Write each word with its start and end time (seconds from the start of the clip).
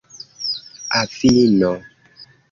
avino 1.01 1.69